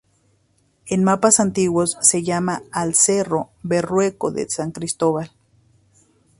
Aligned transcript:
En 0.87 1.03
mapas 1.03 1.39
antiguos 1.39 1.95
se 2.01 2.23
llama 2.23 2.63
al 2.71 2.95
cerro 2.95 3.51
"Berrueco 3.61 4.31
de 4.31 4.49
San 4.49 4.71
Cristóbal". 4.71 5.29